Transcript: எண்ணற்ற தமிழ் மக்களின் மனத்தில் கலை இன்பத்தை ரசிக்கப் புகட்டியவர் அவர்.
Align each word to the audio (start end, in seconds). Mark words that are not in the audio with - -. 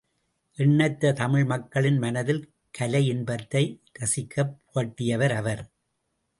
எண்ணற்ற 0.57 1.11
தமிழ் 1.13 1.45
மக்களின் 1.45 1.97
மனத்தில் 1.97 2.41
கலை 2.71 3.03
இன்பத்தை 3.07 3.63
ரசிக்கப் 3.99 4.55
புகட்டியவர் 4.65 5.35
அவர். 5.35 5.63